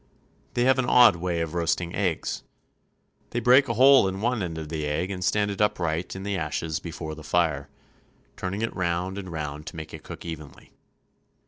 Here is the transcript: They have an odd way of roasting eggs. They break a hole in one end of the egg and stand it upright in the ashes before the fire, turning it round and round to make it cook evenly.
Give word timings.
They 0.55 0.63
have 0.63 0.79
an 0.79 0.87
odd 0.89 1.17
way 1.17 1.41
of 1.41 1.53
roasting 1.53 1.93
eggs. 1.93 2.41
They 3.29 3.39
break 3.39 3.69
a 3.69 3.75
hole 3.75 4.07
in 4.07 4.19
one 4.19 4.41
end 4.41 4.57
of 4.57 4.69
the 4.69 4.87
egg 4.87 5.11
and 5.11 5.23
stand 5.23 5.51
it 5.51 5.61
upright 5.61 6.15
in 6.15 6.23
the 6.23 6.35
ashes 6.35 6.79
before 6.79 7.13
the 7.13 7.23
fire, 7.23 7.69
turning 8.35 8.63
it 8.63 8.75
round 8.75 9.19
and 9.19 9.31
round 9.31 9.67
to 9.67 9.75
make 9.75 9.93
it 9.93 10.01
cook 10.01 10.25
evenly. 10.25 10.73